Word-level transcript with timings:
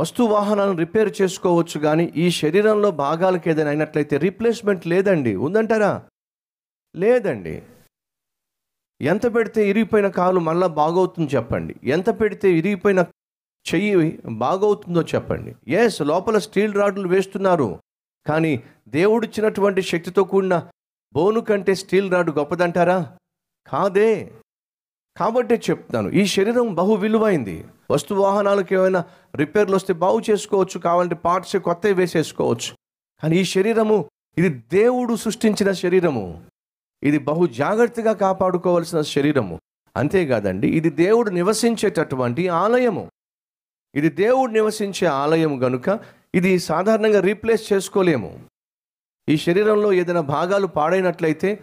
వస్తు 0.00 0.22
వాహనాలను 0.22 0.76
రిపేర్ 0.76 1.16
చేసుకోవచ్చు 1.22 1.80
కానీ 1.80 2.12
ఈ 2.16 2.30
శరీరంలో 2.30 2.90
భాగాలకు 2.90 3.48
ఏదైనా 3.48 3.70
అయినట్లయితే 3.70 4.16
రీప్లేస్మెంట్ 4.16 4.86
లేదండి. 4.86 5.36
ఉందంటారా? 5.36 6.02
లేదండి. 6.96 7.62
ఎంత 9.00 9.34
పెడితే 9.34 9.68
ఇరిగిపోయిన 9.68 10.08
కాలు 10.08 10.40
మళ్ళీ 10.40 10.68
బాగవుతుంది 10.68 11.36
చెప్పండి. 11.36 11.76
ఎంత 11.84 12.20
పెడితే 12.20 12.52
ఇరిగిపోయిన 12.52 13.04
చెయ్యి 13.74 14.22
బాగవుతుందో 14.28 15.02
చెప్పండి. 15.02 15.56
ఎస్ 15.68 16.02
లోపల 16.02 16.38
స్టీల్ 16.38 16.74
రాడ్లు 16.74 17.08
వేస్తున్నారు. 17.08 17.78
కానీ 18.26 18.62
దేవుడిచ్చినటువంటి 18.88 19.82
శక్తితో 19.82 20.24
కూడిన 20.24 20.68
బోను 21.14 21.40
కంటే 21.40 21.74
స్టీల్ 21.74 22.12
రాడ్ 22.12 22.30
గొప్పదంటారా? 22.30 23.18
కాదే. 23.66 24.32
కాబట్టే 25.20 25.60
చెప్తాను 25.70 26.08
ఈ 26.08 26.26
శరీరం 26.26 26.74
బహు 26.74 26.94
విలువైంది. 26.94 27.64
వస్తు 27.90 28.14
వాహనాలకు 28.14 28.74
ఏమైనా 28.74 29.04
రిపేర్లు 29.36 29.76
వస్తే 29.76 29.92
బాగు 29.94 30.20
చేసుకోవచ్చు 30.30 30.78
కావాలంటే 30.78 31.14
పార్ట్స్ 31.14 31.56
కొత్తవి 31.56 31.94
వేసేసుకోవచ్చు. 31.94 32.74
కానీ 33.22 33.36
ఈ 33.36 33.44
శరీరము 33.44 34.10
ఇది 34.38 34.48
దేవుడు 34.48 35.14
సృష్టించిన 35.14 35.72
శరీరము. 35.72 36.44
ఇది 37.02 37.18
బహు 37.18 37.46
జాగ్రత్తగా 37.46 38.12
కాపాడుకోవాల్సిన 38.12 39.00
శరీరము. 39.00 39.60
అంతేకాదండి 39.96 40.68
ఇది 40.68 40.90
దేవుడు 40.90 41.30
నివసించేటటువంటి 41.30 42.48
ఆలయము. 42.48 43.10
ఇది 43.94 44.08
దేవుడు 44.08 44.52
నివసించే 44.52 45.06
ఆలయం 45.06 45.64
గనుక 45.64 46.00
ఇది 46.34 46.58
సాధారణంగా 46.58 47.20
రీప్లేస్ 47.20 47.72
చేసుకోలేము. 47.72 48.40
ఈ 49.28 49.36
శరీరంలో 49.36 49.92
ఏదైనా 49.92 50.20
భాగాలు 50.20 50.66
పాడైనట్లయితే 50.66 51.60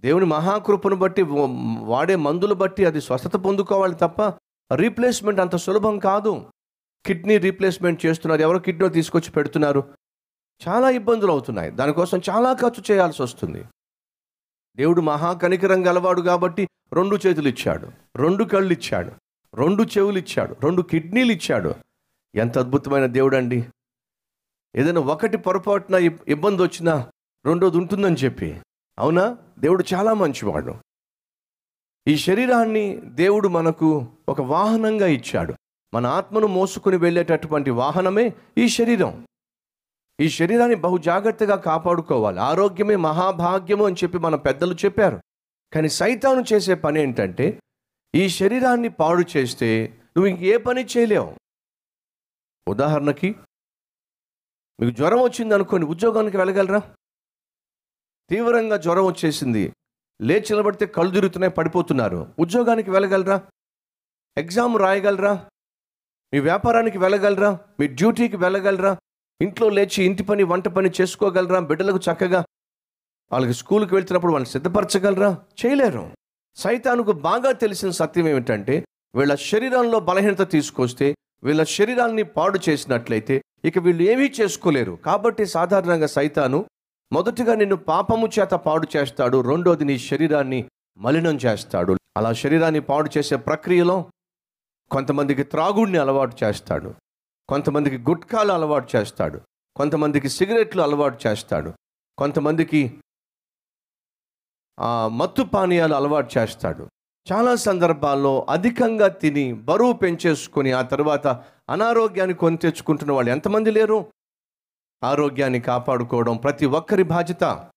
దేవుని 0.00 0.24
మహాకృపను 0.24 0.96
బట్టి 0.96 1.22
వాడే 1.80 2.16
మందులు 2.16 2.54
బట్టి 2.54 2.84
అది 2.84 3.00
స్వస్థత 3.00 3.36
పొందుకోవాలి 3.36 3.94
తప్ప 3.94 4.22
రీప్లేస్మెంట్ 4.74 5.40
అంత 5.40 5.56
సులభం 5.56 5.98
కాదు. 5.98 6.52
కిడ్నీ 7.06 7.38
రీప్లేస్మెంట్ 7.38 8.06
చేస్తున్నారు. 8.06 8.40
ఎవరో 8.40 8.58
కిడ్నీ 8.58 8.88
తీసుకొచ్చి 8.88 9.30
పెడుతున్నారు. 9.30 9.94
చాలా 10.68 10.90
ఇబ్బందులు 10.90 11.32
అవుతున్నాయి. 11.32 11.70
దానికోసం 11.70 12.20
చాలా 12.30 12.52
ఖర్చు 12.52 12.82
చేయాల్సి 12.90 13.22
వస్తుంది. 13.22 13.64
దేవుడు 14.76 15.00
మహాకనికరం 15.00 15.86
గలవాడు 15.86 16.20
కాబట్టి 16.20 16.68
రెండు 16.92 17.18
చేతులు 17.26 17.48
ఇచ్చాడు. 17.48 17.92
రెండు 18.16 18.44
కళ్ళు 18.44 18.72
ఇచ్చాడు. 18.72 19.12
రెండు 19.54 19.82
చెవులు 19.82 20.18
ఇచ్చాడు. 20.18 20.56
రెండు 20.62 20.82
కిడ్నీలు 20.82 21.32
ఇచ్చాడు. 21.32 21.74
ఎంత 22.34 22.58
అద్భుతమైన 22.58 23.06
దేవుడు 23.06 23.36
అండి 23.36 23.66
ఏదైనా 24.76 25.00
ఒకటి 25.00 25.36
పొరపాటున 25.36 25.94
ఇబ్బంది 26.28 26.62
వచ్చినా 26.62 27.10
రెండోది 27.44 27.78
ఉంటుందని 27.78 28.16
చెప్పి 28.16 28.60
అవునా? 28.98 29.38
దేవుడు 29.58 29.84
చాలా 29.94 30.14
మంచివాడు. 30.14 30.74
ఈ 32.08 32.16
శరీరాన్ని 32.16 32.96
దేవుడు 32.96 33.48
మనకు 33.48 34.06
ఒక 34.28 34.40
వాహనంగా 34.40 35.06
ఇచ్చాడు. 35.06 35.54
మన 35.94 36.06
ఆత్మను 36.06 36.46
మోసుకుని 36.46 36.96
వెళ్ళేటటువంటి 36.96 37.70
వాహనమే 37.70 38.34
ఈ 38.58 38.68
శరీరం. 38.68 39.26
ఈ 40.20 40.28
శరీరాన్ని 40.28 40.76
బహు 40.76 40.98
జాగ్రత్తగా 40.98 41.56
కాపాడుకోవాలి. 41.56 42.40
ఆరోగ్యమే 42.40 42.96
మహాభాగ్యము 42.96 43.86
అని 43.86 43.96
చెప్పి 43.96 44.18
మన 44.18 44.34
పెద్దలు 44.34 44.74
చెప్పారు. 44.74 45.20
కానీ 45.72 45.88
సైతాను 45.88 46.44
చేసే 46.52 46.74
పని 46.74 47.00
ఏంటంటే 47.00 47.60
ఈ 48.14 48.28
శరీరాన్ని 48.28 48.88
పాడు 48.88 49.24
చేస్తే 49.36 49.98
నువ్వు 50.16 50.26
ఇంకే 50.26 50.56
పని 50.56 50.84
చేయలేవు. 50.84 51.34
ఉదాహరణకి 52.68 53.36
మీకు 54.80 54.96
జ్వరం 54.96 55.22
వచ్చింది 55.22 55.54
అనుకోండి 55.54 55.86
ఉద్యోగానికి 55.86 56.36
వెళ్ళగలరా? 56.36 56.94
తీవ్రంగా 58.30 58.76
జ్వరం 58.76 59.06
వచ్చేసింది. 59.06 59.72
లేచి 60.20 60.50
నిలబడితే 60.50 60.86
కళ్ళు 60.86 61.12
తిరుగుతున్నాయి 61.12 61.52
పడిపోతున్నారు. 61.52 62.26
ఉద్యోగానికి 62.38 62.90
వెళ్ళగలరా? 62.90 63.36
ఎగ్జామ్ 64.36 64.78
రాయగలరా? 64.78 65.32
మీ 66.32 66.38
వ్యాపారానికి 66.38 66.98
వెళ్ళగలరా? 66.98 67.58
మీ 67.80 67.86
డ్యూటీకి 67.86 68.36
వెళ్ళగలరా? 68.36 68.96
ఇంట్లో 69.40 69.68
లేచి 69.68 70.04
ఇంటి 70.04 70.22
పని 70.22 70.42
వంట 70.42 70.68
పని 70.68 70.90
చేసుకోగలరా? 71.00 71.60
బిడ్డలకు 71.60 72.00
చక్కగా 72.06 72.44
వాళ్ళకి 73.32 73.52
స్కూల్కి 73.52 73.94
వెళ్తున్నప్పుడు 73.94 74.32
వాళ్ళని 74.32 74.52
సిద్ధపరచగలరా? 74.52 75.30
చేయలేరు. 75.60 76.04
సైతానుకు 76.56 77.12
బాగా 77.12 77.52
తెలిసిన 77.52 77.90
సత్యం 77.90 78.28
ఏమిటంటే 78.28 78.84
వీళ్ళ 79.14 79.34
శరీరంలో 79.34 80.00
బలహీనత 80.00 80.50
తీసుకొస్తే 80.50 81.14
వీళ్ళ 81.44 81.62
శరీరాన్ని 81.62 82.22
పాడు 82.22 82.58
చేసినట్లయితే 82.68 83.42
ఇక 83.64 83.78
వీళ్ళు 83.78 84.02
ఏమీ 84.02 84.32
చేసుకోలేరు. 84.40 84.94
కాబట్టి 85.06 85.46
సాధారణంగా 85.46 86.06
సైతాను 86.06 86.58
మొదటిగా 87.12 87.52
నిన్ను 87.54 87.76
పాపము 87.90 88.26
చేత 88.36 88.54
పాడు 88.64 88.86
చేస్తాడు 88.94 89.36
రెండోది 89.50 89.84
నీ 89.90 89.94
శరీరాన్ని 89.98 90.60
మలినం 90.98 91.36
చేస్తాడు. 91.44 91.92
అలా 92.18 92.30
శరీరాన్ని 92.32 92.80
పాడు 92.80 93.08
చేసే 93.16 93.36
ప్రక్రియలో 93.36 93.96
కొంతమందికి 94.90 95.44
త్రాగుడిని 95.52 95.98
అలవాటు 95.98 96.36
చేస్తాడు 96.44 96.90
కొంతమందికి 97.48 97.98
గుట్కాలు 98.08 98.52
అలవాటు 98.52 98.88
చేస్తాడు 98.96 99.38
కొంతమందికి 99.76 100.28
సిగరెట్లు 100.28 100.82
అలవాటు 100.82 101.18
చేస్తాడు 101.26 101.70
కొంతమందికి 102.18 102.82
మత్తు 105.20 105.42
పానీయాలు 105.42 105.94
అలవాటు 105.94 106.30
చేస్తాడు. 106.38 106.84
చాలా 107.26 107.52
సందర్భాల్లో 107.68 108.34
అధికంగా 108.50 109.08
తిని 109.22 109.46
బరువు 109.68 109.94
పెంచేసుకొని 110.02 110.70
ఆ 110.72 110.82
తర్వాత 110.92 111.26
అనారోగ్యాన్ని 111.68 112.36
కొని 112.42 112.56
తెచ్చుకుంటున్న 112.56 113.12
వాళ్ళు 113.12 113.30
ఎంతమంది 113.30 113.70
లేరు? 113.78 113.98
ఆరోగ్యాన్ని 115.04 115.60
కాపాడుకోవడం 115.60 116.36
ప్రతి 116.36 116.66
ఒక్కరి 116.66 117.02
బాధ్యత. 117.02 117.68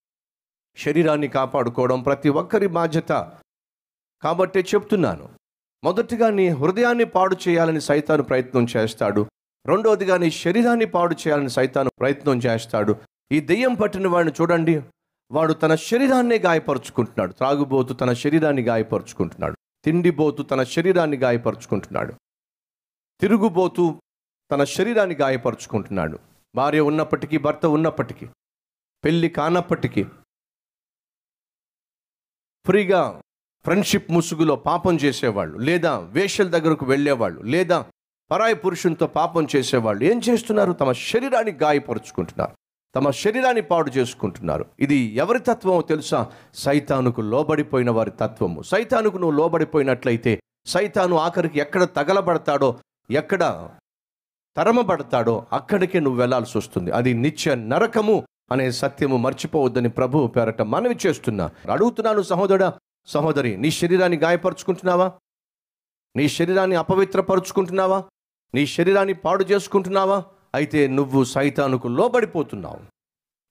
శరీరాన్ని 0.76 1.28
కాపాడుకోవడం 1.28 2.02
ప్రతి 2.02 2.28
ఒక్కరి 2.28 2.66
బాధ్యత. 2.66 3.32
కాబట్టే 4.22 4.60
చెప్తున్నాను 4.60 5.28
మొదటిగా 5.84 6.30
నీ 6.30 6.48
హృదయాన్ని 6.48 7.04
పాడు 7.04 7.36
చేయాలని 7.48 7.80
సైతాను 7.80 8.22
ప్రయత్నం 8.22 8.66
చేస్తాడు. 8.76 9.26
రెండవదిగా 9.66 10.16
నీ 10.16 10.30
శరీరాన్ని 10.30 10.84
పాడు 10.84 11.14
చేయాలని 11.14 11.50
సైతాను 11.50 11.90
ప్రయత్నం 11.98 12.38
చేస్తాడు. 12.38 12.96
ఈ 13.32 13.40
దెయ్యం 13.40 13.74
పట్టిన 13.74 14.08
వాడిని 14.08 14.34
చూడండి. 14.40 14.82
వాడు 15.30 15.52
తన 15.52 15.74
శరీరాన్నే 15.74 16.38
గాయపరుచుకుంటున్నాడు. 16.38 17.32
త్రాగుబోతు 17.32 17.94
తన 17.94 18.12
శరీరాన్ని 18.12 18.62
గాయపరుచుకుంటున్నాడు. 18.62 19.56
తిండిబోతు 19.84 20.42
తన 20.42 20.62
శరీరాన్ని 20.62 21.16
గాయపరుచుకుంటున్నాడు. 21.16 22.12
తిరుగుబోతూ 23.20 24.00
తన 24.52 24.64
శరీరాన్ని 24.64 25.14
గాయపరుచుకుంటున్నాడు. 25.14 26.18
భార్య 26.54 26.80
ఉన్నప్పటికీ 26.80 27.38
భర్త 27.38 27.66
ఉన్నప్పటికీ 27.66 28.26
పెళ్ళి 29.04 29.28
కానప్పటికీ 29.28 30.04
ఫ్రీగా 32.66 33.20
ఫ్రెండ్షిప్ 33.64 34.10
ముసుగులో 34.10 34.56
పాపం 34.56 34.96
చేసేవాళ్ళు 34.96 35.58
లేదా 35.58 35.98
వేషల 35.98 36.48
దగ్గరకు 36.48 36.84
వెళ్ళేవాళ్ళు 36.86 37.42
లేదా 37.42 37.86
పరాయి 38.30 38.54
పురుషునితో 38.54 39.06
పాపం 39.06 39.48
చేసేవాళ్ళు 39.56 40.04
ఏం 40.04 40.20
చేస్తున్నారు? 40.28 40.72
తమ 40.72 40.92
శరీరాన్ని 40.92 41.52
గాయపరుచుకుంటున్నారు 41.52 42.56
తమ 42.94 43.10
శరీరాన్ని 43.10 43.62
పాడు 43.62 43.90
చేసుకుంటున్నారు. 43.90 44.66
ఇది 44.80 44.96
ఎవరి 44.96 45.38
తత్వమో 45.38 45.82
తెలుసా? 45.82 46.32
సైతానుకు 46.54 47.20
లోబడిపోయిన 47.20 47.90
వారి 47.90 48.10
తత్వము. 48.10 48.62
సైతానుకు 48.62 49.18
నువ్వు 49.18 49.36
లోబడిపోయినట్లయితే 49.36 50.40
సైతాను 50.66 51.16
ఆఖరికి 51.16 51.58
ఎక్కడ 51.58 51.84
తగలబడతాడో 51.84 52.80
ఎక్కడ 53.10 53.70
తరమబడతాడో 54.56 55.46
అక్కడికే 55.52 56.00
నువ్వు 56.00 56.20
వెళ్ళాల్సి 56.20 56.58
వస్తుంది. 56.58 56.90
అది 56.90 57.14
నిత్య 57.14 57.54
నరకము 57.54 58.26
అనే 58.52 58.70
సత్యము 58.70 59.16
మర్చిపోవద్దని 59.16 59.88
ప్రభు 59.88 60.26
పేరట 60.26 60.62
మనవి 60.62 60.98
చేస్తున్నా. 61.06 61.50
అడుగుతున్నాను 61.70 62.22
సహోదరుడా 62.22 62.74
సహోదరి 63.06 63.56
నీ 63.56 63.70
శరీరాన్ని 63.70 64.18
గాయపరుచుకుంటున్నావా? 64.18 65.12
నీ 66.16 66.28
శరీరాన్ని 66.28 66.76
అపవిత్రపరుచుకుంటున్నావా? 66.76 68.04
నీ 68.54 68.66
శరీరాన్ని 68.66 69.14
పాడు 69.14 69.44
చేసుకుంటున్నావా? 69.44 70.24
అయితే 70.54 70.86
నువ్వు 70.86 71.24
సైతానుకు 71.24 71.88
లోబడిపోతున్నావు. 71.88 72.78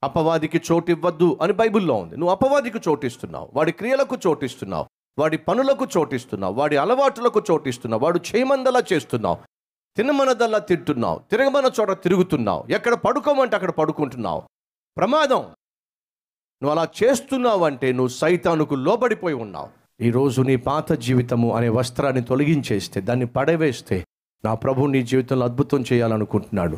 అపవాదికి 0.03 0.61
చోటివ్వద్దు 0.71 1.37
అని 1.41 1.53
బైబిల్లో 1.53 1.93
ఉంది. 1.93 2.17
నువ్వు 2.17 2.31
అపవాదికి 2.31 2.77
చోటిస్తున్నావు. 2.89 3.49
వాడి 3.53 3.71
క్రియలకు 3.71 4.17
చోటిస్తున్నావు. 4.27 4.85
వాడి 5.19 5.37
పనులకు 5.37 5.87
చోటిస్తున్నావు. 5.97 6.53
వాడి 6.53 6.77
అలవాటులకు 6.77 7.43
చోటిస్తున్నావు. 7.51 8.03
వాడు 8.03 8.19
చేయమందలా 8.35 8.83
చేస్తున్నావు. 8.93 9.37
తినమనదల్లా 9.97 10.59
తింటున్నావు 10.59 11.19
తిరగమన్న 11.31 11.71
చోట 11.79 11.91
తిరుగుతున్నావు 11.91 12.63
ఎక్కడ 12.69 12.93
పడుకోమంటే 12.93 13.55
అక్కడ 13.55 13.69
పడుకుంటున్నావు. 13.69 14.41
ప్రమాదం. 14.97 15.39
నువ్వు 16.61 16.69
అలా 16.69 16.87
చేస్తున్నావు 17.03 17.65
అంటే 17.65 17.91
నువ్వు 17.91 18.07
సైతానుకు 18.07 18.75
లోబడిపోయి 18.75 19.35
ఉన్నావు. 19.35 19.69
ఈరోజు 20.01 20.41
నీ 20.41 20.55
పాత 20.55 20.91
జీవితము 20.91 21.55
అనే 21.55 21.69
వస్త్రాన్ని 21.69 22.23
తొలగించేస్తే 22.23 23.01
దాన్ని 23.01 23.25
పడవేస్తే 23.25 24.05
నా 24.45 24.53
ప్రభు 24.53 24.85
నీ 24.85 25.03
జీవితంలో 25.03 25.45
అద్భుతం 25.45 25.83
చేయాలనుకుంటున్నాడు. 25.93 26.77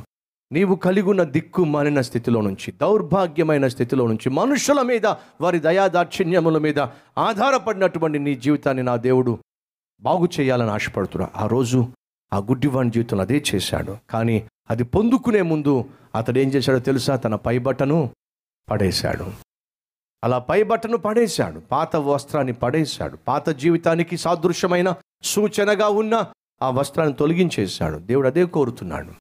నీవు 0.51 0.75
కలిగి 0.75 1.09
ఉన్న 1.09 1.23
దిక్కు 1.23 1.63
మానిన 1.63 2.01
స్థితిలో 2.01 2.41
నుంచి 2.41 2.71
దౌర్భాగ్యమైన 2.71 3.67
స్థితిలో 3.67 4.07
నుంచి 4.07 4.29
మనుషుల 4.29 4.81
మీద 4.81 5.05
వారి 5.41 5.59
దయాదాక్షిణ్యముల 5.59 6.57
మీద 6.57 6.79
ఆధారపడినటువంటి 7.17 8.19
నీ 8.19 8.35
జీవితాన్ని 8.35 8.83
నా 8.83 8.95
దేవుడు 8.95 9.37
బాగు 10.01 10.27
చేయాలని 10.39 10.69
ఆశపడుతున్నా 10.69 11.29
ఆ 11.35 11.47
రోజు 11.47 11.87
ఆ 12.33 12.37
గుడ్డివాడి 12.37 12.89
జీవితంలో 12.89 13.23
అదే 13.23 13.43
చేశాడు. 13.55 13.97
కానీ 14.09 14.47
అది 14.69 14.83
పొందుకునే 14.83 15.41
ముందు 15.41 15.85
అతడు 16.15 16.39
ఏం 16.39 16.49
చేశాడో 16.49 16.79
తెలుసా? 16.79 17.15
తన 17.15 17.35
పై 17.35 17.57
బట్టను 17.57 18.09
పడేశాడు. 18.71 19.31
అలా 20.23 20.39
పై 20.39 20.63
బట్టను 20.63 20.97
పడేశాడు. 20.97 21.59
పాత 21.59 21.95
వస్త్రాన్ని 21.95 22.53
పడేశాడు. 22.53 23.17
పాత 23.17 23.49
జీవితానికి 23.49 24.17
సాదృశ్యమైన 24.17 24.95
సూచనగా 25.23 25.87
ఉన్న 25.87 26.25
ఆ 26.61 26.69
వస్త్రాన్ని 26.69 27.15
తొలగించేశాడు. 27.15 27.97
దేవుడు 27.97 28.27
అదే 28.27 28.45
కోరుతున్నాడు. 28.45 29.11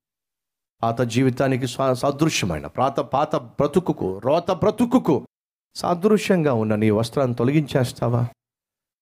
పాత 0.82 1.00
జీవితానికి 1.00 1.66
సాదృశ్యమైన 1.66 2.12
సదృశ్యమైన 2.14 2.66
పాత 2.66 3.00
పాత 3.00 3.36
బ్రతుకుకు 3.36 4.18
రోత 4.18 4.50
బ్రతుకుకు 4.50 5.26
సాదృశ్యంగా 5.74 6.52
ఉన్న 6.52 6.74
నీ 6.74 6.90
వస్త్రాన్ని 6.90 7.36
తొలగించేస్తావా? 7.36 8.26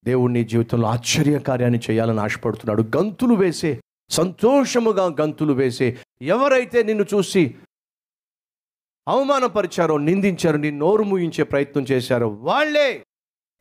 దేవుడు 0.05 0.33
నీ 0.33 0.45
జీవితంలో 0.45 0.89
ఆశ్చర్యకార్యాన్ని 0.89 1.81
చేయాలని 1.91 2.21
ఆశపడుతున్నాడు. 2.21 2.83
గంతులు 2.97 3.35
వేసే 3.35 3.81
సంతోషముగా 4.11 5.07
గంతులు 5.07 5.53
వేసే 5.53 5.99
ఎవరైతే 6.23 6.83
నిన్ను 6.83 7.07
చూసి 7.15 7.55
అవమానపరిచారో 9.09 9.99
నిందించారో 9.99 10.59
నీ 10.59 10.71
నోరు 10.71 11.03
ముయించే 11.03 11.45
ప్రయత్నం 11.45 11.83
చేశారో 11.83 12.29
వాళ్ళే 12.29 13.07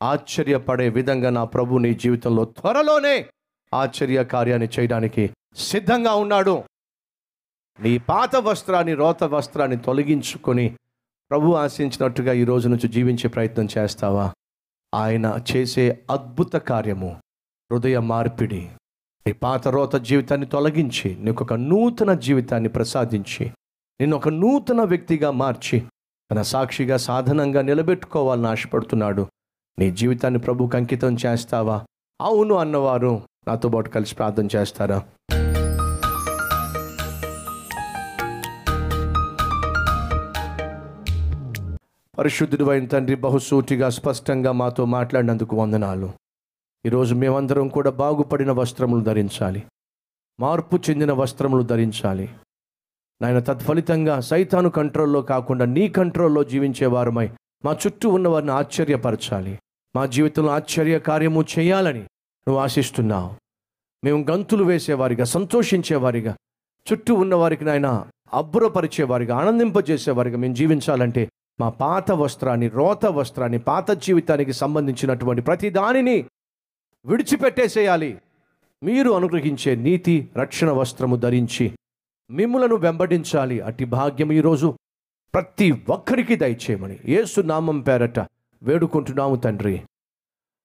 ఆశ్చర్యపడే 0.02 0.88
విధంగా 0.88 1.30
నా 1.30 1.44
ప్రభు 1.44 1.78
నీ 1.78 1.94
జీవితంలో 1.94 2.44
త్వరలోనే 2.44 3.28
ఆశ్చర్య 3.74 4.24
కార్యాన్ని 4.24 4.68
చేయడానికి 4.78 5.30
సిద్ధంగా 5.56 6.14
ఉన్నాడు. 6.14 6.64
నీ 7.80 7.98
పాత 7.98 8.36
వస్త్రాన్ని 8.36 8.94
రోత 8.94 9.24
వస్త్రాన్ని 9.24 9.76
తొలగించుకొని 9.76 10.76
ప్రభు 11.30 11.52
ఆశించినట్టుగా 11.52 12.32
ఈ 12.32 12.44
రోజు 12.44 12.68
నుంచి 12.68 12.88
జీవించే 12.88 13.28
ప్రయత్నం 13.28 13.68
చేస్తావా? 13.78 14.32
ఆయన 14.94 15.38
చేసే 15.56 16.02
అద్భుత 16.10 16.52
కార్యము 16.52 17.20
హృదయ 17.72 17.98
మార్పిడి. 17.98 18.70
నీ 19.26 19.32
పాత 19.32 19.68
రోత 19.68 19.96
జీవితాన్ని 19.96 20.46
తొలగించి 20.46 21.16
నీకు 21.20 21.44
ఒక 21.44 21.54
నూతన 21.54 22.14
జీవితాన్ని 22.14 22.68
ప్రసాదించి 22.68 23.50
నేను 24.00 24.16
ఒక 24.16 24.28
నూతన 24.28 24.80
వ్యక్తిగా 24.82 25.30
మార్చి 25.30 25.82
తన 26.32 26.42
సాక్షిగా 26.42 26.96
సాధనంగా 26.96 27.62
నిలబెట్టుకోవాలని 27.62 28.46
ఆశపడుతున్నాడు. 28.46 29.26
నీ 29.78 29.90
జీవితాన్ని 29.90 30.40
ప్రభుకు 30.40 30.76
అంకితం 30.76 31.16
చేస్తావా? 31.26 31.84
అవును 32.20 32.54
అన్నవారు. 32.54 33.20
నాతో 33.48 33.68
పాటు 33.68 33.90
కలిసి 33.90 34.14
ప్రార్థన 34.14 34.48
చేస్తారా? 34.56 35.02
పరిశుద్ధుడు 42.18 42.70
అయిన 42.70 42.86
తండ్రి 42.86 43.16
బహుసూటిగా 43.16 43.90
స్పష్టంగా 43.90 44.52
మాతో 44.52 44.84
మాట్లాడినందుకు 44.84 45.56
వందనాలు. 45.56 46.10
ఈరోజు 46.86 47.14
మేమందరం 47.14 47.68
కూడా 47.68 47.90
బాగుపడిన 47.90 48.52
వస్త్రములు 48.52 49.00
ధరించాలి. 49.00 49.62
మార్పు 50.40 50.76
చెందిన 50.76 51.12
వస్త్రములు 51.12 51.62
ధరించాలి. 51.62 52.28
నాయన 53.22 53.38
తత్ఫలితంగా 53.38 54.20
సైతాను 54.20 54.70
కంట్రోల్లో 54.70 55.22
కాకుండా 55.22 55.64
నీ 55.64 55.88
కంట్రోల్లో 55.88 56.44
జీవించే 56.44 56.86
వారమై 56.86 57.30
మా 57.64 57.72
చుట్టూ 57.72 58.08
ఉన్నవారిని 58.08 58.52
ఆశ్చర్యపరచాలి. 58.52 59.58
మా 59.96 60.06
జీవితంలో 60.06 60.52
ఆశ్చర్య 60.52 60.98
కార్యము 60.98 61.44
చేయాలని 61.58 62.00
నువ్వు 62.46 62.58
ఆశిస్తున్నావు. 62.58 63.30
మేము 64.04 64.26
గంతులు 64.30 64.64
వేసేవారిగా 64.64 65.24
సంతోషించేవారిగా 65.24 66.36
చుట్టూ 66.92 67.14
ఉన్నవారికి 67.14 67.64
నాయన 67.64 68.06
అబ్బురపరిచేవారిగా 68.32 69.36
ఆనందింపజేసేవారిగా 69.36 70.36
మేము 70.36 70.54
జీవించాలంటే 70.54 71.28
మా 71.60 71.68
పాత 71.68 72.12
వస్త్రాన్ని 72.12 72.68
రోత 72.68 73.06
వస్త్రాన్ని 73.06 73.58
పాత 73.58 73.90
జీవితానికి 73.90 74.52
సంబంధించినటువంటి 74.52 75.42
ప్రతి 75.42 75.70
దానిని 75.70 76.26
విడిచిపెట్టేసేయాలి. 77.04 78.18
మీరు 78.82 79.10
అనుగ్రహించే 79.10 79.74
నీతి 79.74 80.28
రక్షణ 80.36 80.70
వస్త్రము 80.70 81.16
ధరించి 81.16 81.72
మిమ్ములను 82.30 82.76
వెంబడించాలి. 82.76 83.60
అట్టి 83.60 83.84
భాగ్యం 83.84 84.32
ఈరోజు 84.32 84.78
ప్రతి 85.34 85.74
ఒక్కరికి 85.88 86.36
దయచేయమని 86.36 86.98
ఏసు 87.04 87.40
నామం 87.40 87.80
పేరట 87.80 88.18
వేడుకుంటున్నాము 88.62 89.36
తండ్రి. 89.36 89.82